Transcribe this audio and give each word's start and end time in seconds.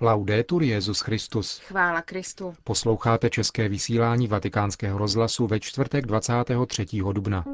Laudetur 0.00 0.62
Jezus 0.62 1.00
Christus. 1.00 1.58
Chvála 1.58 2.02
Kristu. 2.02 2.54
Posloucháte 2.64 3.30
české 3.30 3.68
vysílání 3.68 4.28
Vatikánského 4.28 4.98
rozhlasu 4.98 5.46
ve 5.46 5.60
čtvrtek 5.60 6.06
23. 6.06 6.86
dubna. 7.12 7.44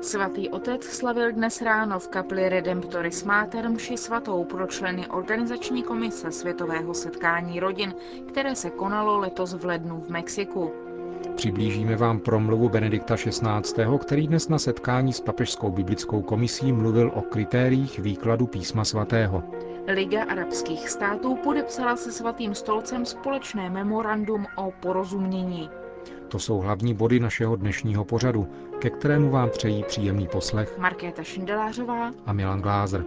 Svatý 0.00 0.48
otec 0.48 0.84
slavil 0.84 1.32
dnes 1.32 1.62
ráno 1.62 1.98
v 1.98 2.08
kapli 2.08 2.48
Redemptoris 2.48 3.24
Mater 3.24 3.70
mši 3.70 3.96
svatou 3.96 4.44
pro 4.44 4.66
členy 4.66 5.06
organizační 5.06 5.82
komise 5.82 6.32
Světového 6.32 6.94
setkání 6.94 7.60
rodin, 7.60 7.94
které 8.28 8.54
se 8.56 8.70
konalo 8.70 9.18
letos 9.18 9.54
v 9.54 9.64
lednu 9.64 10.00
v 10.00 10.10
Mexiku. 10.10 10.72
Přiblížíme 11.36 11.96
vám 11.96 12.20
promluvu 12.20 12.68
Benedikta 12.68 13.16
XVI., 13.16 13.98
který 14.00 14.26
dnes 14.26 14.48
na 14.48 14.58
setkání 14.58 15.12
s 15.12 15.20
Papežskou 15.20 15.70
biblickou 15.70 16.22
komisí 16.22 16.72
mluvil 16.72 17.12
o 17.14 17.22
kritériích 17.22 17.98
výkladu 17.98 18.46
písma 18.46 18.84
svatého. 18.84 19.42
Liga 19.88 20.24
arabských 20.24 20.88
států 20.90 21.36
podepsala 21.44 21.96
se 21.96 22.12
svatým 22.12 22.54
stolcem 22.54 23.06
společné 23.06 23.70
memorandum 23.70 24.46
o 24.56 24.70
porozumění. 24.80 25.70
To 26.28 26.38
jsou 26.38 26.58
hlavní 26.58 26.94
body 26.94 27.20
našeho 27.20 27.56
dnešního 27.56 28.04
pořadu, 28.04 28.48
ke 28.80 28.90
kterému 28.90 29.30
vám 29.30 29.50
přejí 29.50 29.84
příjemný 29.84 30.28
poslech 30.28 30.78
Markéta 30.78 31.22
Šindelářová 31.22 32.12
a 32.26 32.32
Milan 32.32 32.60
Glázer. 32.62 33.04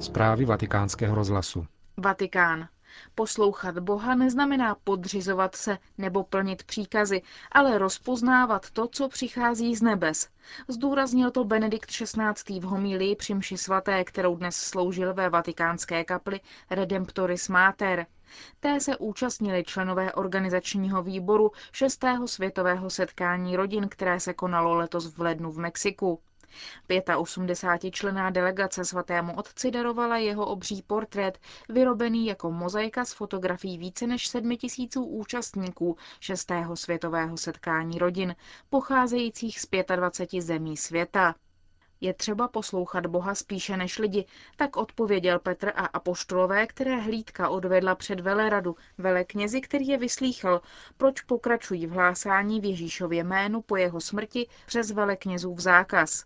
Zprávy 0.00 0.44
vatikánského 0.44 1.14
rozhlasu. 1.14 1.66
Vatikán. 1.96 2.68
Poslouchat 3.14 3.78
Boha 3.78 4.14
neznamená 4.14 4.74
podřizovat 4.74 5.54
se 5.54 5.78
nebo 5.98 6.24
plnit 6.24 6.64
příkazy, 6.64 7.22
ale 7.52 7.78
rozpoznávat 7.78 8.70
to, 8.70 8.88
co 8.88 9.08
přichází 9.08 9.76
z 9.76 9.82
nebes. 9.82 10.28
Zdůraznil 10.68 11.30
to 11.30 11.44
Benedikt 11.44 11.90
XVI. 11.90 12.60
v 12.60 12.62
homílii 12.62 13.16
při 13.16 13.34
mši 13.34 13.58
svaté, 13.58 14.04
kterou 14.04 14.36
dnes 14.36 14.56
sloužil 14.56 15.14
ve 15.14 15.28
vatikánské 15.28 16.04
kapli 16.04 16.40
Redemptoris 16.70 17.48
Mater. 17.48 18.06
Té 18.60 18.80
se 18.80 18.96
účastnili 18.96 19.64
členové 19.64 20.12
organizačního 20.12 21.02
výboru 21.02 21.52
6. 21.72 22.04
světového 22.26 22.90
setkání 22.90 23.56
rodin, 23.56 23.88
které 23.88 24.20
se 24.20 24.34
konalo 24.34 24.74
letos 24.74 25.06
v 25.16 25.20
lednu 25.20 25.52
v 25.52 25.58
Mexiku. 25.58 26.20
85 27.18 27.94
člená 27.94 28.30
delegace 28.30 28.84
svatému 28.84 29.36
otci 29.36 29.70
darovala 29.70 30.16
jeho 30.16 30.46
obří 30.46 30.82
portrét, 30.82 31.38
vyrobený 31.68 32.26
jako 32.26 32.50
mozaika 32.50 33.04
s 33.04 33.12
fotografií 33.12 33.78
více 33.78 34.06
než 34.06 34.28
7 34.28 34.56
tisíců 34.56 35.04
účastníků 35.04 35.96
6. 36.20 36.52
světového 36.74 37.36
setkání 37.36 37.98
rodin, 37.98 38.36
pocházejících 38.70 39.60
z 39.60 39.66
25 39.96 40.42
zemí 40.42 40.76
světa. 40.76 41.34
Je 42.00 42.14
třeba 42.14 42.48
poslouchat 42.48 43.06
Boha 43.06 43.34
spíše 43.34 43.76
než 43.76 43.98
lidi, 43.98 44.26
tak 44.56 44.76
odpověděl 44.76 45.38
Petr 45.38 45.72
a 45.74 45.86
apoštolové, 45.86 46.66
které 46.66 46.96
hlídka 46.96 47.48
odvedla 47.48 47.94
před 47.94 48.20
veleradu, 48.20 48.76
veleknězi, 48.98 49.60
který 49.60 49.88
je 49.88 49.98
vyslýchal, 49.98 50.60
proč 50.96 51.20
pokračují 51.20 51.86
v 51.86 51.90
hlásání 51.90 52.60
v 52.60 52.64
Ježíšově 52.64 53.24
jménu 53.24 53.62
po 53.62 53.76
jeho 53.76 54.00
smrti 54.00 54.48
přes 54.66 54.90
veleknězův 54.90 55.58
zákaz. 55.58 56.24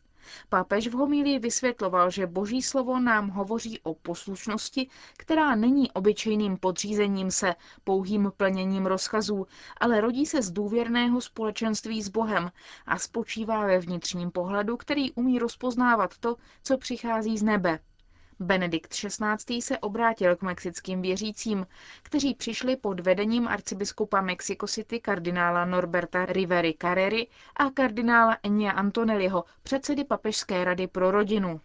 Pápež 0.48 0.88
v 0.88 0.92
homílii 0.92 1.38
vysvětloval, 1.38 2.10
že 2.10 2.26
boží 2.26 2.62
slovo 2.62 3.00
nám 3.00 3.28
hovoří 3.28 3.80
o 3.82 3.94
poslušnosti, 3.94 4.88
která 5.16 5.54
není 5.54 5.90
obyčejným 5.92 6.56
podřízením 6.56 7.30
se, 7.30 7.54
pouhým 7.84 8.32
plněním 8.36 8.86
rozkazů, 8.86 9.46
ale 9.80 10.00
rodí 10.00 10.26
se 10.26 10.42
z 10.42 10.50
důvěrného 10.50 11.20
společenství 11.20 12.02
s 12.02 12.08
Bohem 12.08 12.50
a 12.86 12.98
spočívá 12.98 13.66
ve 13.66 13.78
vnitřním 13.78 14.30
pohledu, 14.30 14.76
který 14.76 15.12
umí 15.12 15.38
rozpoznávat 15.38 16.18
to, 16.18 16.36
co 16.62 16.78
přichází 16.78 17.38
z 17.38 17.42
nebe. 17.42 17.78
Benedikt 18.42 18.94
XVI. 18.94 19.62
se 19.62 19.78
obrátil 19.78 20.36
k 20.36 20.42
mexickým 20.42 21.02
věřícím, 21.02 21.66
kteří 22.02 22.34
přišli 22.34 22.76
pod 22.76 23.00
vedením 23.00 23.48
arcibiskupa 23.48 24.20
Mexico 24.20 24.66
City 24.66 25.00
kardinála 25.00 25.64
Norberta 25.64 26.26
Rivery 26.26 26.74
Carrery 26.82 27.26
a 27.56 27.70
kardinála 27.70 28.36
Enya 28.42 28.70
Antonelliho, 28.72 29.44
předsedy 29.62 30.04
Papežské 30.04 30.64
rady 30.64 30.86
pro 30.86 31.10
rodinu. 31.10 31.60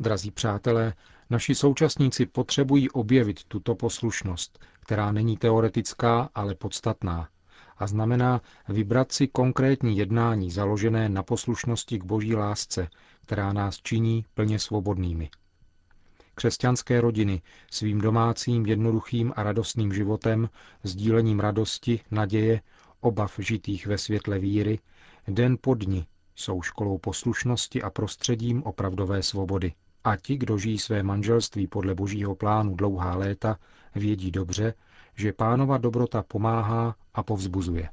Drazí 0.00 0.30
přátelé, 0.30 0.92
naši 1.30 1.54
současníci 1.54 2.26
potřebují 2.26 2.90
objevit 2.90 3.44
tuto 3.44 3.74
poslušnost, 3.74 4.58
která 4.80 5.12
není 5.12 5.36
teoretická, 5.36 6.28
ale 6.34 6.54
podstatná 6.54 7.28
a 7.78 7.86
znamená 7.86 8.40
vybrat 8.68 9.12
si 9.12 9.28
konkrétní 9.28 9.96
jednání 9.96 10.50
založené 10.50 11.08
na 11.08 11.22
poslušnosti 11.22 11.98
k 11.98 12.04
boží 12.04 12.34
lásce, 12.34 12.88
která 13.22 13.52
nás 13.52 13.76
činí 13.76 14.24
plně 14.34 14.58
svobodnými. 14.58 15.30
Křesťanské 16.34 17.00
rodiny 17.00 17.42
svým 17.70 18.00
domácím, 18.00 18.66
jednoduchým 18.66 19.32
a 19.36 19.42
radostným 19.42 19.92
životem, 19.92 20.48
sdílením 20.82 21.40
radosti, 21.40 22.00
naděje, 22.10 22.60
obav 23.00 23.34
žitých 23.38 23.86
ve 23.86 23.98
světle 23.98 24.38
víry, 24.38 24.78
den 25.28 25.56
po 25.60 25.74
dni 25.74 26.06
jsou 26.34 26.62
školou 26.62 26.98
poslušnosti 26.98 27.82
a 27.82 27.90
prostředím 27.90 28.62
opravdové 28.62 29.22
svobody. 29.22 29.72
A 30.04 30.16
ti, 30.16 30.36
kdo 30.36 30.58
žijí 30.58 30.78
své 30.78 31.02
manželství 31.02 31.66
podle 31.66 31.94
božího 31.94 32.34
plánu 32.34 32.74
dlouhá 32.74 33.16
léta, 33.16 33.58
vědí 33.94 34.30
dobře, 34.30 34.74
že 35.16 35.32
pánova 35.32 35.78
dobrota 35.78 36.22
pomáhá 36.22 36.96
a 37.14 37.22
povzbuzuje. 37.22 37.88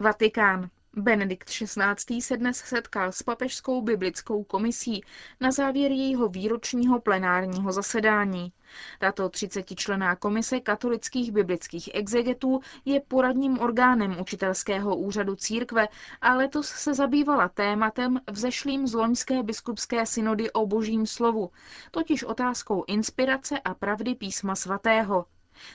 Vatikán. 0.00 0.70
Benedikt 0.96 1.48
XVI. 1.50 2.20
se 2.22 2.36
dnes 2.36 2.56
setkal 2.58 3.12
s 3.12 3.22
papežskou 3.22 3.82
biblickou 3.82 4.44
komisí 4.44 5.04
na 5.40 5.50
závěr 5.50 5.90
jejího 5.92 6.28
výročního 6.28 7.00
plenárního 7.00 7.72
zasedání. 7.72 8.52
Tato 8.98 9.28
30-člená 9.28 10.16
komise 10.16 10.60
katolických 10.60 11.32
biblických 11.32 11.90
exegetů 11.94 12.60
je 12.84 13.00
poradním 13.00 13.58
orgánem 13.60 14.20
učitelského 14.20 14.96
úřadu 14.96 15.36
církve 15.36 15.88
a 16.20 16.34
letos 16.34 16.68
se 16.68 16.94
zabývala 16.94 17.48
tématem 17.48 18.20
vzešlým 18.30 18.86
z 18.86 18.94
loňské 18.94 19.42
biskupské 19.42 20.06
synody 20.06 20.50
o 20.52 20.66
božím 20.66 21.06
slovu, 21.06 21.50
totiž 21.90 22.24
otázkou 22.24 22.84
inspirace 22.86 23.58
a 23.60 23.74
pravdy 23.74 24.14
písma 24.14 24.54
svatého. 24.56 25.24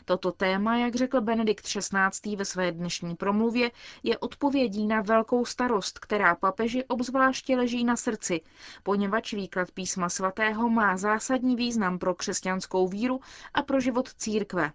Toto 0.06 0.32
téma, 0.32 0.78
jak 0.78 0.96
řekl 0.96 1.22
Benedikt 1.22 1.66
XVI. 1.66 2.36
ve 2.36 2.46
své 2.46 2.72
dnešní 2.72 3.16
promluvě, 3.16 3.72
je 4.04 4.18
odpovědí 4.18 4.88
na 4.88 5.02
velkou 5.02 5.46
starost, 5.46 6.00
která 6.00 6.36
papeži 6.36 6.84
obzvláště 6.84 7.58
leží 7.58 7.84
na 7.84 7.96
srdci, 7.96 8.42
poněvadž 8.84 9.34
výklad 9.34 9.72
písma 9.72 10.10
svatého 10.10 10.70
má 10.70 10.98
zásadní 10.98 11.56
význam 11.56 12.00
pro 12.00 12.16
křesťanskou 12.16 12.88
víru 12.88 13.20
a 13.54 13.62
pro 13.64 13.80
život 13.80 14.14
církve. 14.14 14.72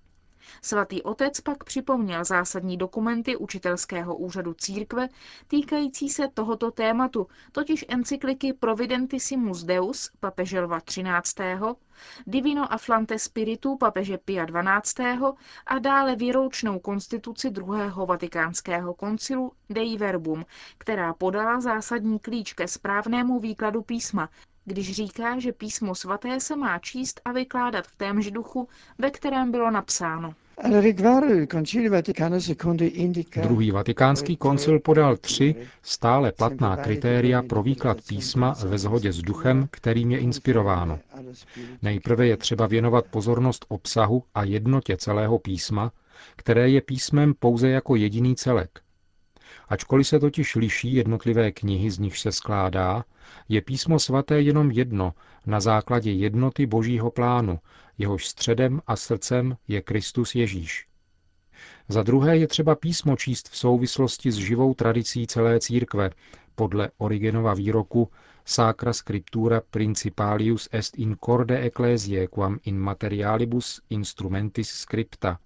Svatý 0.62 1.02
otec 1.02 1.40
pak 1.40 1.64
připomněl 1.64 2.24
zásadní 2.24 2.76
dokumenty 2.76 3.36
učitelského 3.36 4.16
úřadu 4.16 4.54
církve 4.54 5.08
týkající 5.48 6.08
se 6.08 6.28
tohoto 6.28 6.70
tématu, 6.70 7.26
totiž 7.52 7.84
encykliky 7.88 8.52
Providentissimus 8.52 9.64
Deus 9.64 10.10
papeže 10.20 10.60
Lva 10.60 10.80
13., 10.80 11.36
Divino 12.24 12.72
Afflante 12.72 13.18
Spiritu 13.18 13.76
papeže 13.76 14.18
Pia 14.18 14.44
12. 14.44 15.00
a 15.66 15.78
dále 15.78 16.16
výročnou 16.16 16.78
konstituci 16.78 17.50
druhého 17.50 18.06
vatikánského 18.06 18.94
koncilu 18.94 19.52
Dei 19.70 19.96
Verbum, 19.96 20.46
která 20.78 21.14
podala 21.14 21.60
zásadní 21.60 22.18
klíč 22.18 22.52
ke 22.52 22.68
správnému 22.68 23.40
výkladu 23.40 23.82
písma, 23.82 24.28
když 24.64 24.92
říká, 24.92 25.38
že 25.38 25.52
písmo 25.52 25.94
svaté 25.94 26.40
se 26.40 26.56
má 26.56 26.78
číst 26.78 27.20
a 27.24 27.32
vykládat 27.32 27.86
v 27.86 27.96
témž 27.96 28.30
duchu, 28.30 28.68
ve 28.98 29.10
kterém 29.10 29.50
bylo 29.50 29.70
napsáno. 29.70 30.34
Druhý 33.42 33.70
vatikánský 33.70 34.36
koncil 34.36 34.80
podal 34.80 35.16
tři 35.16 35.54
stále 35.82 36.32
platná 36.32 36.76
kritéria 36.76 37.42
pro 37.42 37.62
výklad 37.62 37.98
písma 38.08 38.54
ve 38.66 38.78
shodě 38.78 39.12
s 39.12 39.18
duchem, 39.22 39.68
kterým 39.70 40.10
je 40.10 40.18
inspirováno. 40.18 40.98
Nejprve 41.82 42.26
je 42.26 42.36
třeba 42.36 42.66
věnovat 42.66 43.04
pozornost 43.10 43.64
obsahu 43.68 44.24
a 44.34 44.44
jednotě 44.44 44.96
celého 44.96 45.38
písma, 45.38 45.92
které 46.36 46.68
je 46.68 46.80
písmem 46.80 47.34
pouze 47.38 47.68
jako 47.68 47.96
jediný 47.96 48.36
celek. 48.36 48.80
Ačkoliv 49.72 50.08
se 50.08 50.20
totiž 50.20 50.56
liší 50.56 50.94
jednotlivé 50.94 51.52
knihy, 51.52 51.90
z 51.90 51.98
nich 51.98 52.18
se 52.18 52.32
skládá, 52.32 53.04
je 53.48 53.62
písmo 53.62 53.98
svaté 53.98 54.40
jenom 54.40 54.70
jedno 54.70 55.14
na 55.46 55.60
základě 55.60 56.12
jednoty 56.12 56.66
božího 56.66 57.10
plánu, 57.10 57.58
jehož 57.98 58.26
středem 58.26 58.80
a 58.86 58.96
srdcem 58.96 59.56
je 59.68 59.82
Kristus 59.82 60.34
Ježíš. 60.34 60.86
Za 61.88 62.02
druhé 62.02 62.38
je 62.38 62.48
třeba 62.48 62.74
písmo 62.74 63.16
číst 63.16 63.48
v 63.48 63.56
souvislosti 63.56 64.32
s 64.32 64.36
živou 64.36 64.74
tradicí 64.74 65.26
celé 65.26 65.60
církve, 65.60 66.10
podle 66.54 66.90
Origenova 66.98 67.54
výroku 67.54 68.08
Sacra 68.44 68.92
scriptura 68.92 69.60
principalius 69.70 70.68
est 70.72 70.98
in 70.98 71.16
corde 71.24 71.60
ecclesiae 71.60 72.26
quam 72.26 72.58
in 72.64 72.78
materialibus 72.78 73.80
instrumentis 73.90 74.68
scripta. 74.68 75.38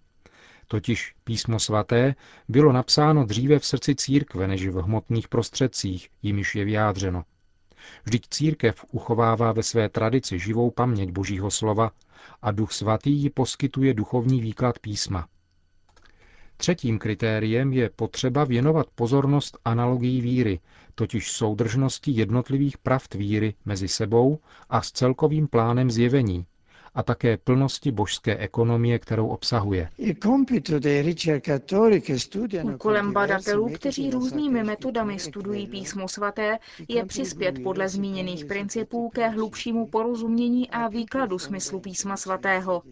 Totiž 0.69 1.15
písmo 1.25 1.59
svaté 1.59 2.15
bylo 2.49 2.73
napsáno 2.73 3.25
dříve 3.25 3.59
v 3.59 3.67
srdci 3.67 3.95
církve 3.95 4.47
než 4.49 4.67
v 4.67 4.75
hmotných 4.83 5.29
prostředcích, 5.29 6.09
jimiž 6.23 6.55
je 6.55 6.65
vyjádřeno. 6.65 7.25
Vždyť 8.05 8.27
církev 8.31 8.85
uchovává 8.91 9.53
ve 9.53 9.63
své 9.63 9.89
tradici 9.89 10.39
živou 10.39 10.71
paměť 10.71 11.11
Božího 11.11 11.51
slova 11.51 11.91
a 12.43 12.51
Duch 12.51 12.73
Svatý 12.73 13.11
ji 13.11 13.31
poskytuje 13.31 13.95
duchovní 13.95 14.41
výklad 14.41 14.79
písma. 14.79 15.29
Třetím 16.57 16.99
kritériem 16.99 17.73
je 17.73 17.91
potřeba 17.91 18.45
věnovat 18.45 18.87
pozornost 18.95 19.59
analogii 19.65 20.21
víry, 20.21 20.61
totiž 20.95 21.33
soudržnosti 21.33 22.11
jednotlivých 22.11 22.79
pravd 22.79 23.15
víry 23.15 23.55
mezi 23.65 23.89
sebou 23.89 24.39
a 24.69 24.83
s 24.83 24.93
celkovým 24.93 25.49
plánem 25.49 25.91
zjevení, 25.91 26.47
a 26.97 27.03
také 27.03 27.37
plnosti 27.37 27.93
božské 27.93 28.37
ekonomie, 28.37 28.99
kterou 28.99 29.27
obsahuje. 29.29 29.89
Úkolem 32.75 33.13
badatelů, 33.13 33.69
kteří 33.75 34.11
různými 34.11 34.65
metodami 34.65 35.19
studují 35.19 35.67
písmo 35.67 36.09
svaté, 36.09 36.59
je 36.89 37.05
přispět 37.05 37.63
podle 37.63 37.89
zmíněných 37.89 38.45
principů 38.45 39.11
ke 39.11 39.29
hlubšímu 39.29 39.87
porozumění 39.87 40.71
a 40.71 40.89
výkladu 40.89 41.39
smyslu 41.39 41.81
písma 41.81 42.17
svatého. 42.17 42.83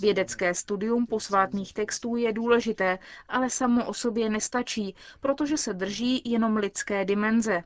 Vědecké 0.00 0.54
studium 0.54 1.06
posvátných 1.06 1.74
textů 1.74 2.16
je 2.16 2.32
důležité, 2.32 2.98
ale 3.28 3.50
samo 3.50 3.86
o 3.86 3.94
sobě 3.94 4.30
nestačí, 4.30 4.94
protože 5.20 5.56
se 5.56 5.72
drží 5.74 6.22
jenom 6.24 6.56
lidské 6.56 7.04
dimenze. 7.04 7.62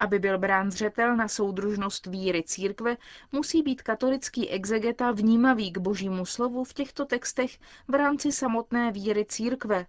Aby 0.00 0.18
byl 0.18 0.38
brán 0.38 0.70
zřetel 0.70 1.16
na 1.16 1.28
soudružnost 1.28 2.06
víry 2.06 2.42
církve, 2.42 2.96
musí 3.32 3.62
být 3.62 3.82
katolický 3.82 4.48
exegeta 4.50 5.10
vnímavý 5.10 5.72
k 5.72 5.78
božímu 5.78 6.26
slovu 6.26 6.64
v 6.64 6.74
těchto 6.74 7.04
textech 7.04 7.58
v 7.88 7.94
rámci 7.94 8.32
samotné 8.32 8.92
víry 8.92 9.24
církve. 9.24 9.86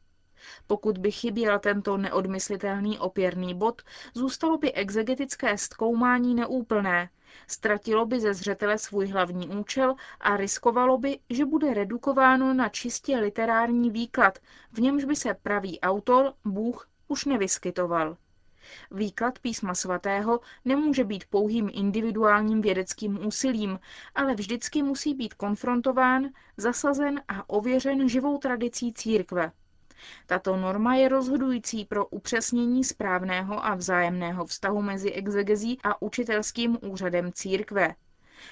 Pokud 0.68 0.98
by 0.98 1.12
chyběl 1.12 1.60
tento 1.60 1.98
neodmyslitelný 1.98 3.00
opěrný 3.00 3.54
bod, 3.54 3.82
zůstalo 4.14 4.58
by 4.58 4.74
exegetické 4.74 5.58
zkoumání 5.58 6.36
neúplné, 6.36 7.10
ztratilo 7.48 8.06
by 8.06 8.20
ze 8.20 8.34
zřetele 8.34 8.78
svůj 8.78 9.08
hlavní 9.08 9.48
účel 9.48 9.96
a 10.20 10.38
riskovalo 10.38 10.98
by, 10.98 11.20
že 11.30 11.46
bude 11.46 11.74
redukováno 11.74 12.54
na 12.54 12.70
čistě 12.70 13.18
literární 13.18 13.92
výklad, 13.92 14.40
v 14.72 14.82
němž 14.82 15.04
by 15.04 15.16
se 15.16 15.34
pravý 15.34 15.80
autor, 15.80 16.34
Bůh, 16.46 16.90
už 17.08 17.26
nevyskytoval. 17.26 18.18
Výklad 18.92 19.40
písma 19.40 19.76
svatého 19.76 20.40
nemůže 20.66 21.04
být 21.04 21.26
pouhým 21.26 21.70
individuálním 21.74 22.62
vědeckým 22.62 23.26
úsilím, 23.28 23.80
ale 24.16 24.36
vždycky 24.36 24.84
musí 24.84 25.14
být 25.14 25.34
konfrontován, 25.34 26.30
zasazen 26.58 27.22
a 27.28 27.50
ověřen 27.50 28.10
živou 28.10 28.38
tradicí 28.38 28.94
církve. 28.94 29.52
Tato 30.26 30.58
norma 30.58 30.96
je 30.96 31.10
rozhodující 31.10 31.86
pro 31.86 32.06
upřesnění 32.06 32.84
správného 32.84 33.66
a 33.66 33.76
vzájemného 33.76 34.46
vztahu 34.46 34.82
mezi 34.82 35.12
exegezí 35.12 35.80
a 35.84 36.02
učitelským 36.02 36.78
úřadem 36.82 37.32
církve. 37.34 37.96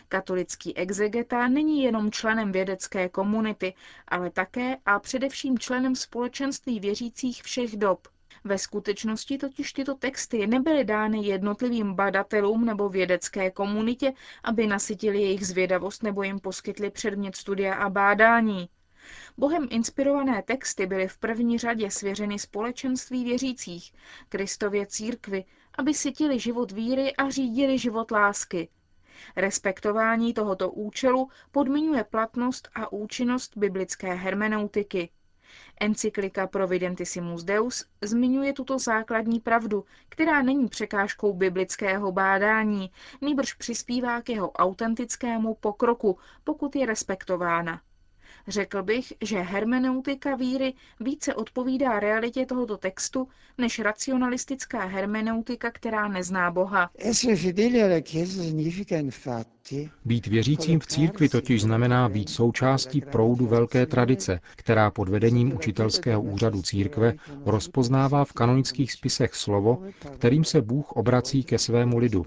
Katolický 0.07 0.77
exegeta 0.77 1.47
není 1.47 1.83
jenom 1.83 2.11
členem 2.11 2.51
vědecké 2.51 3.09
komunity, 3.09 3.73
ale 4.07 4.29
také 4.29 4.77
a 4.85 4.99
především 4.99 5.59
členem 5.59 5.95
společenství 5.95 6.79
věřících 6.79 7.43
všech 7.43 7.77
dob– 7.77 8.07
ve 8.43 8.57
skutečnosti 8.57 9.37
totiž 9.37 9.73
tyto 9.73 9.95
texty 9.95 10.47
nebyly 10.47 10.83
dány 10.83 11.25
jednotlivým 11.25 11.93
badatelům 11.93 12.65
nebo 12.65 12.89
vědecké 12.89 13.51
komunitě, 13.51 14.13
aby 14.43 14.67
nasytili 14.67 15.21
jejich 15.21 15.47
zvědavost 15.47 16.03
nebo 16.03 16.23
jim 16.23 16.39
poskytli 16.39 16.89
předmět 16.89 17.35
studia 17.35 17.75
a 17.75 17.89
bádání. 17.89 18.69
Bohem 19.37 19.67
inspirované 19.71 20.43
texty 20.43 20.85
byly 20.85 21.07
v 21.07 21.17
první 21.17 21.57
řadě 21.57 21.91
svěřeny 21.91 22.39
společenství 22.39 23.23
věřících, 23.23 23.93
Kristově 24.29 24.85
církvi, 24.85 25.45
aby 25.77 25.93
sytili 25.93 26.39
život 26.39 26.71
víry 26.71 27.15
a 27.15 27.29
řídili 27.29 27.77
život 27.77 28.11
lásky. 28.11 28.69
Respektování 29.35 30.33
tohoto 30.33 30.71
účelu 30.71 31.29
podmiňuje 31.51 32.03
platnost 32.03 32.69
a 32.75 32.91
účinnost 32.91 33.57
biblické 33.57 34.13
hermeneutiky. 34.13 35.09
Encyklika 35.81 36.47
Providentissimus 36.47 37.43
Deus 37.43 37.85
zmiňuje 38.01 38.53
tuto 38.53 38.79
základní 38.79 39.39
pravdu, 39.39 39.85
která 40.09 40.41
není 40.41 40.67
překážkou 40.67 41.33
biblického 41.33 42.11
bádání, 42.11 42.91
nýbrž 43.21 43.53
přispívá 43.53 44.21
k 44.21 44.29
jeho 44.29 44.51
autentickému 44.51 45.53
pokroku, 45.55 46.17
pokud 46.43 46.75
je 46.75 46.85
respektována. 46.85 47.81
Řekl 48.49 48.83
bych, 48.83 49.13
že 49.21 49.39
hermeneutika 49.39 50.35
víry 50.35 50.73
více 50.99 51.33
odpovídá 51.35 51.99
realitě 51.99 52.45
tohoto 52.45 52.77
textu 52.77 53.27
než 53.57 53.79
racionalistická 53.79 54.85
hermeneutika, 54.85 55.71
která 55.71 56.07
nezná 56.07 56.51
Boha. 56.51 56.89
Být 60.05 60.27
věřícím 60.27 60.79
v 60.79 60.87
církvi 60.87 61.29
totiž 61.29 61.61
znamená 61.61 62.09
být 62.09 62.29
součástí 62.29 63.01
proudu 63.01 63.47
velké 63.47 63.85
tradice, 63.85 64.39
která 64.55 64.91
pod 64.91 65.09
vedením 65.09 65.53
učitelského 65.55 66.21
úřadu 66.21 66.61
církve 66.61 67.13
rozpoznává 67.45 68.25
v 68.25 68.33
kanonických 68.33 68.91
spisech 68.91 69.35
slovo, 69.35 69.83
kterým 70.15 70.43
se 70.43 70.61
Bůh 70.61 70.91
obrací 70.91 71.43
ke 71.43 71.57
svému 71.57 71.97
lidu 71.97 72.25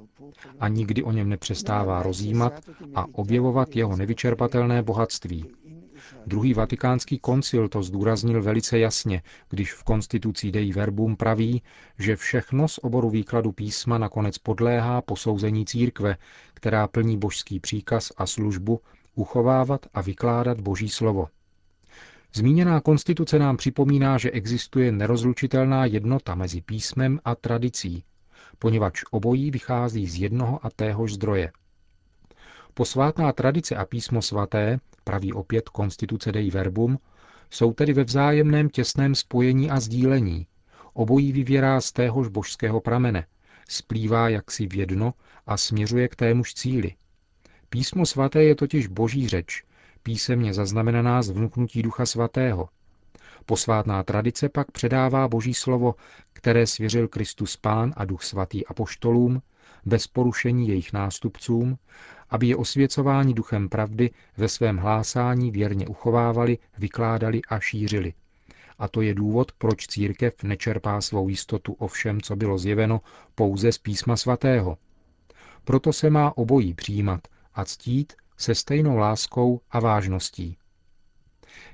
a 0.60 0.68
nikdy 0.68 1.02
o 1.02 1.12
něm 1.12 1.28
nepřestává 1.28 2.02
rozjímat 2.02 2.60
a 2.94 3.06
objevovat 3.12 3.76
jeho 3.76 3.96
nevyčerpatelné 3.96 4.82
bohatství. 4.82 5.46
Druhý 6.26 6.54
vatikánský 6.54 7.18
koncil 7.18 7.68
to 7.68 7.82
zdůraznil 7.82 8.42
velice 8.42 8.78
jasně, 8.78 9.22
když 9.48 9.72
v 9.72 9.84
konstitucí 9.84 10.52
Dei 10.52 10.72
Verbum 10.72 11.16
praví, 11.16 11.62
že 11.98 12.16
všechno 12.16 12.68
z 12.68 12.78
oboru 12.78 13.10
výkladu 13.10 13.52
písma 13.52 13.98
nakonec 13.98 14.38
podléhá 14.38 15.02
posouzení 15.02 15.64
církve, 15.64 16.16
která 16.54 16.88
plní 16.88 17.18
božský 17.18 17.60
příkaz 17.60 18.12
a 18.16 18.26
službu 18.26 18.80
uchovávat 19.14 19.86
a 19.94 20.00
vykládat 20.00 20.60
boží 20.60 20.88
slovo. 20.88 21.28
Zmíněná 22.34 22.80
konstituce 22.80 23.38
nám 23.38 23.56
připomíná, 23.56 24.18
že 24.18 24.30
existuje 24.30 24.92
nerozlučitelná 24.92 25.84
jednota 25.84 26.34
mezi 26.34 26.60
písmem 26.60 27.20
a 27.24 27.34
tradicí, 27.34 28.04
poněvadž 28.58 29.02
obojí 29.10 29.50
vychází 29.50 30.06
z 30.06 30.20
jednoho 30.20 30.66
a 30.66 30.70
téhož 30.70 31.12
zdroje. 31.12 31.52
Posvátná 32.74 33.32
tradice 33.32 33.76
a 33.76 33.84
písmo 33.84 34.22
svaté 34.22 34.78
praví 35.04 35.32
opět 35.32 35.68
konstituce 35.68 36.32
Dei 36.32 36.50
Verbum, 36.50 36.98
jsou 37.50 37.72
tedy 37.72 37.92
ve 37.92 38.04
vzájemném 38.04 38.68
těsném 38.68 39.14
spojení 39.14 39.70
a 39.70 39.80
sdílení. 39.80 40.46
Obojí 40.92 41.32
vyvěrá 41.32 41.80
z 41.80 41.92
téhož 41.92 42.28
božského 42.28 42.80
pramene, 42.80 43.26
splývá 43.68 44.28
jaksi 44.28 44.66
v 44.66 44.74
jedno 44.74 45.14
a 45.46 45.56
směřuje 45.56 46.08
k 46.08 46.16
témuž 46.16 46.54
cíli. 46.54 46.94
Písmo 47.70 48.06
svaté 48.06 48.44
je 48.44 48.54
totiž 48.54 48.86
boží 48.86 49.28
řeč, 49.28 49.64
písemně 50.02 50.54
zaznamenaná 50.54 51.22
z 51.22 51.30
vnuknutí 51.30 51.82
ducha 51.82 52.06
svatého. 52.06 52.68
Posvátná 53.46 54.02
tradice 54.02 54.48
pak 54.48 54.70
předává 54.70 55.28
boží 55.28 55.54
slovo, 55.54 55.94
které 56.32 56.66
svěřil 56.66 57.08
Kristus 57.08 57.56
Pán 57.56 57.92
a 57.96 58.04
duch 58.04 58.22
svatý 58.22 58.66
apoštolům, 58.66 59.42
bez 59.84 60.06
porušení 60.06 60.68
jejich 60.68 60.92
nástupcům 60.92 61.78
aby 62.32 62.46
je 62.46 62.56
osvěcování 62.56 63.34
duchem 63.34 63.68
pravdy 63.68 64.10
ve 64.36 64.48
svém 64.48 64.76
hlásání 64.76 65.50
věrně 65.50 65.88
uchovávali, 65.88 66.58
vykládali 66.78 67.42
a 67.48 67.60
šířili. 67.60 68.14
A 68.78 68.88
to 68.88 69.02
je 69.02 69.14
důvod, 69.14 69.52
proč 69.52 69.86
církev 69.86 70.42
nečerpá 70.42 71.00
svou 71.00 71.28
jistotu 71.28 71.72
o 71.72 71.86
všem, 71.86 72.20
co 72.20 72.36
bylo 72.36 72.58
zjeveno, 72.58 73.00
pouze 73.34 73.72
z 73.72 73.78
písma 73.78 74.16
svatého. 74.16 74.78
Proto 75.64 75.92
se 75.92 76.10
má 76.10 76.36
obojí 76.36 76.74
přijímat 76.74 77.20
a 77.54 77.64
ctít 77.64 78.12
se 78.36 78.54
stejnou 78.54 78.96
láskou 78.96 79.60
a 79.70 79.80
vážností. 79.80 80.56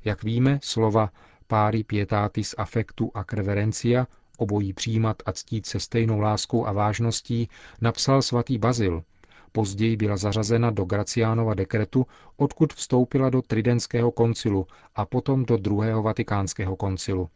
Jak 0.05 0.23
víme, 0.23 0.59
slova 0.63 1.11
páry 1.47 1.85
pietatis 1.85 2.55
affectu 2.59 3.11
a 3.15 3.25
creverencia, 3.25 4.07
obojí 4.37 4.73
přijímat 4.73 5.17
a 5.27 5.33
ctít 5.33 5.67
se 5.67 5.81
stejnou 5.81 6.21
láskou 6.21 6.67
a 6.67 6.73
vážností, 6.73 7.49
napsal 7.81 8.23
svatý 8.23 8.59
Bazil– 8.59 9.03
Později 9.53 9.97
byla 9.97 10.17
zařazena 10.17 10.71
do 10.71 10.85
Graciánova 10.85 11.55
dekretu, 11.55 12.07
odkud 12.37 12.73
vstoupila 12.73 13.31
do 13.31 13.43
Tridentského 13.43 14.11
koncilu 14.11 14.67
a 14.95 15.07
potom 15.07 15.45
do 15.45 15.57
druhého 15.57 16.03
vatikánského 16.03 16.77
koncilu. 16.77 17.29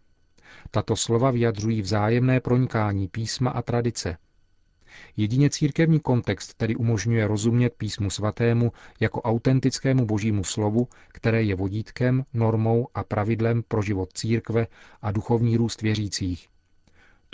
Tato 0.71 0.97
slova 0.97 1.31
vyjadřují 1.31 1.83
vzájemné 1.83 2.41
pronikání 2.41 3.09
písma 3.09 3.51
a 3.51 3.63
tradice. 3.63 4.17
Jedině 5.17 5.51
církevní 5.51 6.01
kontext 6.01 6.55
tedy 6.55 6.77
umožňuje 6.77 7.27
rozumět 7.27 7.75
písmu 7.77 8.11
svatému 8.11 8.73
jako 9.01 9.23
autentickému 9.23 10.07
božímu 10.07 10.45
slovu, 10.45 10.89
které 11.09 11.43
je 11.43 11.55
vodítkem, 11.55 12.25
normou 12.35 12.89
a 12.95 13.05
pravidlem 13.05 13.63
pro 13.69 13.83
život 13.83 14.13
církve 14.13 14.67
a 15.03 15.13
duchovní 15.13 15.57
růst 15.57 15.83
věřících. 15.83 16.49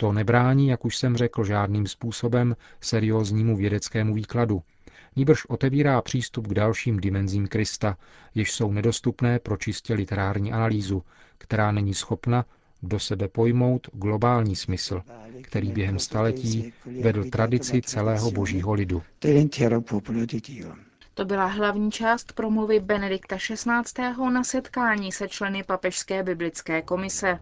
To 0.01 0.11
nebrání, 0.11 0.67
jak 0.67 0.85
už 0.85 0.97
jsem 0.97 1.17
řekl, 1.17 1.43
žádným 1.43 1.87
způsobem 1.87 2.55
serióznímu 2.81 3.57
vědeckému 3.57 4.13
výkladu, 4.13 4.61
níbrž 5.15 5.45
otevírá 5.45 6.01
přístup 6.01 6.47
k 6.47 6.53
dalším 6.53 6.99
dimenzím 6.99 7.47
Krista, 7.47 7.97
jež 8.35 8.51
jsou 8.51 8.71
nedostupné 8.71 9.39
pro 9.39 9.57
čistě 9.57 9.93
literární 9.93 10.53
analýzu, 10.53 11.03
která 11.37 11.71
není 11.71 11.93
schopna, 11.93 12.45
do 12.83 12.99
sebe 12.99 13.27
pojmout 13.27 13.87
globální 13.93 14.55
smysl, 14.55 15.01
který 15.41 15.71
během 15.71 15.99
staletí 15.99 16.73
vedl 17.01 17.29
tradici 17.29 17.81
celého 17.81 18.31
božího 18.31 18.73
lidu. 18.73 19.01
To 21.13 21.25
byla 21.25 21.45
hlavní 21.45 21.91
část 21.91 22.33
promluvy 22.33 22.79
Benedikta 22.79 23.37
XVI. 23.37 24.03
na 24.33 24.43
setkání 24.43 25.11
se 25.11 25.27
členy 25.27 25.63
Papežské 25.63 26.23
biblické 26.23 26.81
komise. 26.81 27.39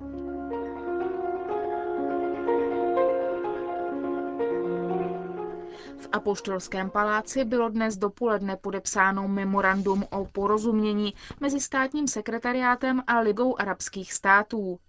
Apoštolském 6.17 6.89
paláci 6.89 7.45
bylo 7.45 7.69
dnes 7.69 7.97
dopoledne 7.97 8.57
podepsáno 8.57 9.27
memorandum 9.27 10.03
o 10.09 10.25
porozumění 10.25 11.13
mezi 11.39 11.59
státním 11.59 12.07
sekretariátem 12.07 13.03
a 13.07 13.19
Ligou 13.19 13.61
arabských 13.61 14.13
států. 14.13 14.79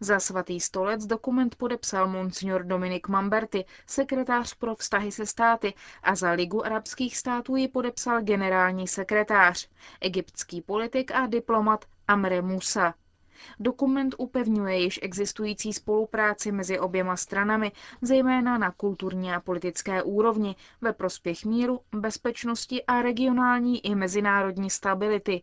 Za 0.00 0.20
svatý 0.20 0.60
stolec 0.60 1.06
dokument 1.06 1.54
podepsal 1.54 2.08
monsignor 2.08 2.62
Dominik 2.64 3.08
Mamberty, 3.08 3.64
sekretář 3.86 4.54
pro 4.54 4.74
vztahy 4.74 5.12
se 5.12 5.26
státy, 5.26 5.74
a 6.02 6.14
za 6.14 6.30
Ligu 6.30 6.66
arabských 6.66 7.16
států 7.16 7.56
ji 7.56 7.68
podepsal 7.68 8.22
generální 8.22 8.88
sekretář, 8.88 9.68
egyptský 10.00 10.62
politik 10.62 11.10
a 11.14 11.26
diplomat 11.26 11.84
Amre 12.08 12.42
Musa. 12.42 12.94
Dokument 13.60 14.14
upevňuje 14.18 14.80
již 14.80 15.00
existující 15.02 15.72
spolupráci 15.72 16.52
mezi 16.52 16.78
oběma 16.78 17.16
stranami, 17.16 17.72
zejména 18.02 18.58
na 18.58 18.70
kulturní 18.70 19.32
a 19.32 19.40
politické 19.40 20.02
úrovni, 20.02 20.56
ve 20.80 20.92
prospěch 20.92 21.44
míru, 21.44 21.80
bezpečnosti 21.92 22.84
a 22.84 23.02
regionální 23.02 23.86
i 23.86 23.94
mezinárodní 23.94 24.70
stability. 24.70 25.42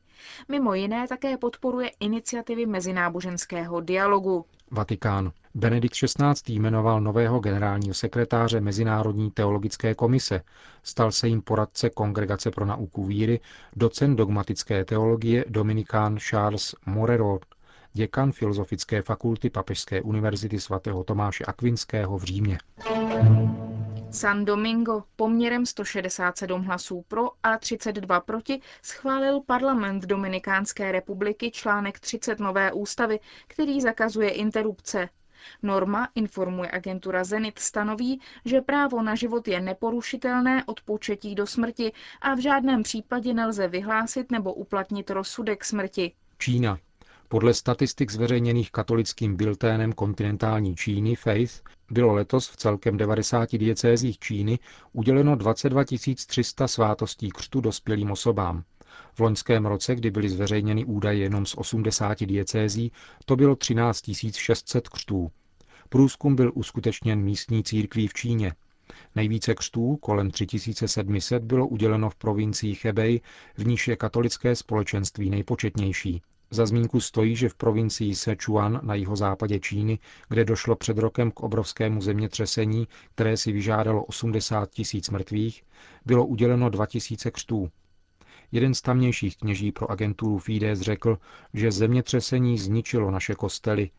Mimo 0.50 0.74
jiné 0.74 1.08
také 1.08 1.38
podporuje 1.38 1.92
iniciativy 2.00 2.66
mezináboženského 2.66 3.82
dialogu. 3.82 4.46
Vatikán. 4.72 5.32
Benedikt 5.56 5.96
XVI. 5.96 6.54
jmenoval 6.54 7.02
nového 7.02 7.40
generálního 7.40 7.94
sekretáře 7.94 8.62
Mezinárodní 8.62 9.32
teologické 9.32 9.96
komise. 9.96 10.42
Stal 10.84 11.12
se 11.12 11.28
jim 11.28 11.42
poradce 11.42 11.90
Kongregace 11.90 12.52
pro 12.52 12.66
nauku 12.66 13.06
víry, 13.06 13.40
docent 13.76 14.16
dogmatické 14.16 14.86
teologie 14.86 15.46
Dominikán 15.48 16.18
Charles 16.20 16.76
Morerot 16.86 17.46
děkan 17.94 18.32
Filozofické 18.32 19.02
fakulty 19.02 19.50
Papežské 19.50 20.02
univerzity 20.02 20.60
svatého 20.60 21.04
Tomáše 21.04 21.44
Akvinského 21.46 22.18
v 22.18 22.24
Římě. 22.24 22.58
San 24.12 24.46
Domingo 24.46 25.04
poměrem 25.16 25.66
167 25.66 26.62
hlasů 26.64 27.06
pro 27.08 27.30
a 27.44 27.58
32 27.58 28.20
proti 28.20 28.62
schválil 28.82 29.42
parlament 29.42 30.06
Dominikánské 30.06 30.92
republiky 30.92 31.52
článek 31.52 32.00
30 32.00 32.40
nové 32.40 32.74
ústavy, 32.74 33.20
který 33.48 33.82
zakazuje 33.82 34.30
interrupce. 34.30 35.10
Norma, 35.64 36.08
informuje 36.16 36.72
agentura 36.72 37.24
Zenit, 37.24 37.60
stanoví, 37.60 38.22
že 38.46 38.62
právo 38.62 39.02
na 39.02 39.16
život 39.16 39.48
je 39.48 39.62
neporušitelné 39.62 40.64
od 40.66 40.82
početí 40.82 41.36
do 41.36 41.48
smrti 41.48 41.92
a 42.22 42.34
v 42.36 42.40
žádném 42.40 42.84
případě 42.84 43.34
nelze 43.34 43.68
vyhlásit 43.68 44.32
nebo 44.32 44.54
uplatnit 44.54 45.10
rozsudek 45.10 45.66
smrti. 45.66 46.12
Čína. 46.38 46.78
Podle 47.32 47.54
statistik 47.54 48.12
zveřejněných 48.12 48.72
katolickým 48.72 49.36
bilténem 49.36 49.94
kontinentální 49.94 50.76
Číny 50.76 51.16
Faith 51.16 51.62
bylo 51.92 52.14
letos 52.14 52.50
v 52.50 52.56
celkem 52.56 52.98
90 52.98 53.52
diecézích 53.52 54.20
Číny 54.20 54.60
uděleno 54.94 55.36
22 55.36 55.84
300 56.28 56.68
svátostí 56.68 57.30
křtu 57.30 57.62
dospělým 57.62 58.12
osobám. 58.12 58.64
V 59.14 59.20
loňském 59.20 59.66
roce, 59.66 59.96
kdy 59.96 60.12
byly 60.12 60.30
zveřejněny 60.30 60.86
údaje 60.86 61.18
jenom 61.18 61.46
z 61.46 61.56
80 61.58 62.20
diecézí, 62.20 62.92
to 63.26 63.36
bylo 63.36 63.56
13 63.56 64.12
600 64.32 64.90
křtů. 64.90 65.32
Průzkum 65.90 66.36
byl 66.36 66.52
uskutečněn 66.56 67.22
místní 67.22 67.64
církví 67.64 68.08
v 68.08 68.14
Číně. 68.14 68.54
Nejvíce 69.16 69.56
křtů, 69.56 69.96
kolem 69.96 70.32
3700, 70.32 71.44
bylo 71.44 71.68
uděleno 71.68 72.10
v 72.10 72.16
provincii 72.16 72.78
Hebei, 72.84 73.22
v 73.58 73.68
níž 73.68 73.88
je 73.88 73.96
katolické 73.96 74.56
společenství 74.56 75.30
nejpočetnější. 75.30 76.22
Za 76.54 76.66
zmínku 76.66 77.00
stojí, 77.00 77.36
že 77.36 77.50
v 77.50 77.56
provincii 77.56 78.16
Sichuan 78.16 78.80
na 78.84 78.96
jihozápadě 78.96 79.60
Číny, 79.60 80.00
kde 80.30 80.46
došlo 80.46 80.76
před 80.76 80.98
rokem 80.98 81.32
k 81.32 81.40
obrovskému 81.40 82.02
zemětřesení, 82.02 82.88
které 83.16 83.38
si 83.38 83.52
vyžádalo 83.52 84.04
80 84.04 84.70
tisíc 84.70 85.10
mrtvých, 85.10 85.64
bylo 86.06 86.26
uděleno 86.26 86.70
2000 86.70 87.32
křtů. 87.32 87.70
Jeden 88.52 88.74
z 88.74 88.82
tamnějších 88.82 89.38
kněží 89.38 89.72
pro 89.72 89.92
agenturu 89.92 90.38
Fides 90.38 90.80
řekl, 90.80 91.18
že 91.54 91.72
zemětřesení 91.72 92.58
zničilo 92.58 93.12
naše 93.12 93.36
kostely, 93.36 93.90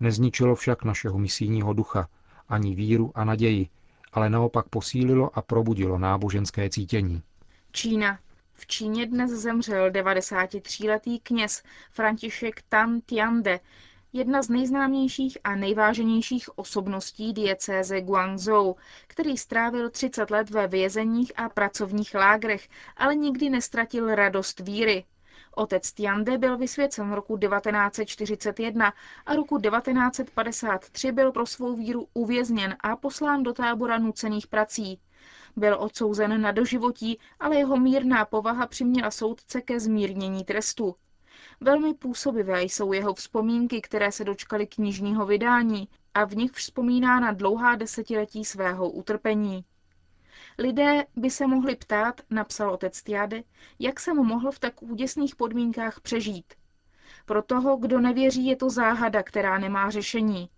nezničilo 0.00 0.54
však 0.54 0.84
našeho 0.84 1.18
misijního 1.18 1.72
ducha, 1.72 2.08
ani 2.48 2.74
víru 2.74 3.12
a 3.14 3.24
naději, 3.24 3.68
ale 4.12 4.30
naopak 4.30 4.68
posílilo 4.68 5.38
a 5.38 5.42
probudilo 5.42 5.98
náboženské 5.98 6.70
cítění. 6.70 7.22
Čína 7.72 8.18
v 8.60 8.66
Číně 8.66 9.06
dnes 9.06 9.30
zemřel 9.30 9.90
93-letý 9.90 11.20
kněz 11.20 11.62
František 11.90 12.62
Tan 12.68 13.00
Tiande, 13.00 13.60
jedna 14.12 14.42
z 14.42 14.48
nejznámějších 14.48 15.38
a 15.44 15.54
nejváženějších 15.54 16.58
osobností 16.58 17.32
diecéze 17.32 18.00
Guangzhou, 18.00 18.76
který 19.06 19.36
strávil 19.38 19.90
30 19.90 20.30
let 20.30 20.50
ve 20.50 20.66
vězeních 20.66 21.32
a 21.36 21.48
pracovních 21.48 22.14
lágrech, 22.14 22.68
ale 22.96 23.14
nikdy 23.14 23.50
nestratil 23.50 24.14
radost 24.14 24.60
víry. 24.60 25.04
Otec 25.54 25.92
Tiande 25.92 26.38
byl 26.38 26.58
vysvěcen 26.58 27.12
roku 27.12 27.38
1941 27.38 28.92
a 29.26 29.34
roku 29.34 29.58
1953 29.60 31.12
byl 31.12 31.32
pro 31.32 31.46
svou 31.46 31.76
víru 31.76 32.08
uvězněn 32.14 32.76
a 32.80 32.96
poslán 32.96 33.42
do 33.42 33.52
tábora 33.52 33.98
nucených 33.98 34.46
prací. 34.46 35.00
Byl 35.56 35.76
odsouzen 35.80 36.40
na 36.40 36.52
doživotí, 36.52 37.18
ale 37.40 37.56
jeho 37.56 37.76
mírná 37.76 38.24
povaha 38.24 38.66
přiměla 38.66 39.10
soudce 39.10 39.60
ke 39.60 39.80
zmírnění 39.80 40.44
trestu. 40.44 40.96
Velmi 41.60 41.94
působivé 41.94 42.62
jsou 42.62 42.92
jeho 42.92 43.14
vzpomínky, 43.14 43.80
které 43.80 44.12
se 44.12 44.24
dočkaly 44.24 44.66
knižního 44.66 45.26
vydání 45.26 45.88
a 46.14 46.24
v 46.24 46.36
nich 46.36 46.52
vzpomíná 46.52 47.20
na 47.20 47.32
dlouhá 47.32 47.76
desetiletí 47.76 48.44
svého 48.44 48.90
utrpení. 48.90 49.64
Lidé 50.58 51.06
by 51.16 51.30
se 51.30 51.46
mohli 51.46 51.76
ptát, 51.76 52.20
napsal 52.30 52.70
otec 52.70 53.02
Tiade, 53.02 53.42
jak 53.78 54.00
jsem 54.00 54.16
mohl 54.16 54.50
v 54.50 54.58
tak 54.58 54.82
úděsných 54.82 55.36
podmínkách 55.36 56.00
přežít. 56.00 56.54
Pro 57.26 57.42
toho, 57.42 57.76
kdo 57.76 58.00
nevěří, 58.00 58.46
je 58.46 58.56
to 58.56 58.70
záhada, 58.70 59.22
která 59.22 59.58
nemá 59.58 59.90
řešení. 59.90 60.50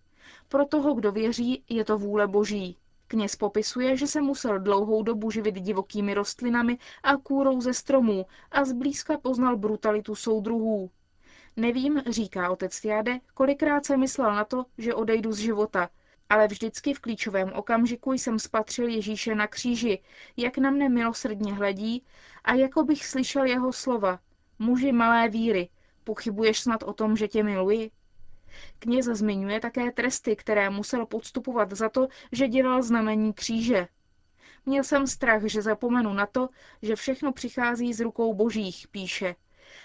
Pro 0.49 0.67
toho, 0.67 0.95
kdo 0.95 1.13
věří, 1.13 1.65
je 1.69 1.85
to 1.85 1.99
vůle 1.99 2.27
boží. 2.27 2.79
Kněz 3.13 3.37
popisuje, 3.37 3.97
že 3.97 4.07
se 4.07 4.21
musel 4.21 4.59
dlouhou 4.59 5.03
dobu 5.03 5.31
živit 5.31 5.55
divokými 5.55 6.15
rostlinami 6.15 6.79
a 7.03 7.17
kůrou 7.17 7.61
ze 7.61 7.75
stromů 7.75 8.27
a 8.51 8.65
zblízka 8.65 9.19
poznal 9.19 9.57
brutalitu 9.57 10.15
soudruhů. 10.15 10.91
Nevím, 11.57 12.03
říká 12.07 12.51
otec 12.51 12.85
Jade, 12.85 13.19
kolikrát 13.35 13.87
jsem 13.87 14.01
myslel 14.01 14.35
na 14.35 14.45
to, 14.45 14.65
že 14.79 14.95
odejdu 14.95 15.33
z 15.33 15.39
života, 15.39 15.91
ale 16.29 16.49
vždycky 16.49 16.95
v 16.95 17.01
klíčovém 17.01 17.53
okamžiku 17.53 18.13
jsem 18.13 18.39
spatřil 18.39 18.89
Ježíše 18.89 19.35
na 19.35 19.47
kříži, 19.47 20.03
jak 20.37 20.59
na 20.59 20.71
mne 20.71 20.89
milosrdně 20.89 21.55
hledí 21.55 22.05
a 22.45 22.55
jako 22.55 22.85
bych 22.85 23.07
slyšel 23.07 23.45
jeho 23.45 23.73
slova. 23.73 24.19
Muži 24.59 24.93
malé 24.93 25.29
víry, 25.29 25.69
pochybuješ 26.05 26.61
snad 26.61 26.83
o 26.83 26.93
tom, 26.93 27.17
že 27.17 27.29
tě 27.29 27.43
miluji? 27.43 27.91
Kněz 28.79 29.07
zmiňuje 29.07 29.61
také 29.61 29.93
tresty, 29.93 30.37
které 30.37 30.71
musel 30.71 31.07
podstupovat 31.07 31.73
za 31.73 31.89
to, 31.89 32.09
že 32.33 32.49
dělal 32.49 32.83
znamení 32.83 33.33
kříže. 33.33 33.89
Měl 34.67 34.85
jsem 34.85 35.07
strach, 35.07 35.43
že 35.45 35.63
zapomenu 35.63 36.13
na 36.13 36.27
to, 36.27 36.49
že 36.83 36.97
všechno 36.97 37.33
přichází 37.33 37.95
z 37.95 38.01
rukou 38.01 38.35
božích, 38.35 38.89
píše, 38.91 39.35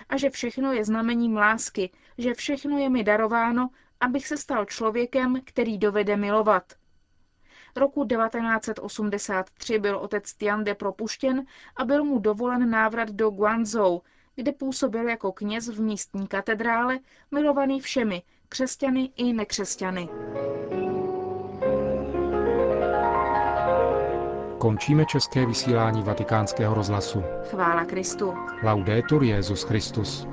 a 0.10 0.18
že 0.18 0.30
všechno 0.30 0.74
je 0.74 0.86
znamením 0.86 1.38
lásky, 1.38 1.92
že 2.18 2.34
všechno 2.34 2.78
je 2.78 2.90
mi 2.90 3.04
darováno, 3.04 3.70
abych 4.00 4.28
se 4.28 4.38
stal 4.38 4.66
člověkem, 4.66 5.42
který 5.44 5.78
dovede 5.78 6.18
milovat. 6.18 6.74
Roku 7.76 8.06
1983 8.06 9.80
byl 9.80 9.98
otec 9.98 10.34
Tiande 10.34 10.76
propuštěn 10.76 11.46
a 11.76 11.86
byl 11.86 12.04
mu 12.04 12.20
dovolen 12.20 12.70
návrat 12.70 13.10
do 13.10 13.30
Guangzhou, 13.30 14.02
kde 14.36 14.52
působil 14.52 15.10
jako 15.10 15.32
kněz 15.32 15.68
v 15.68 15.82
místní 15.82 16.28
katedrále, 16.28 17.00
milovaný 17.32 17.80
všemi, 17.82 18.24
křesťany 18.50 19.10
i 19.16 19.34
nekřesťany. 19.34 20.10
Končíme 24.58 25.06
české 25.06 25.46
vysílání 25.46 26.04
vatikánského 26.04 26.76
rozhlasu. 26.76 27.24
Chvála 27.50 27.86
Kristu. 27.86 28.34
Laudetur 28.64 29.24
Jezus 29.24 29.64
Christus. 29.64 30.28